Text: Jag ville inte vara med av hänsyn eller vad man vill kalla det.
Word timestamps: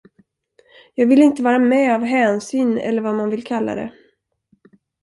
Jag 0.93 1.07
ville 1.07 1.23
inte 1.23 1.43
vara 1.43 1.59
med 1.59 1.95
av 1.95 2.01
hänsyn 2.03 2.77
eller 2.77 3.01
vad 3.01 3.15
man 3.15 3.29
vill 3.29 3.43
kalla 3.43 3.75
det. 3.75 3.93